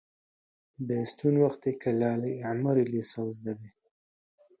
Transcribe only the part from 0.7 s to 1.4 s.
بێستوون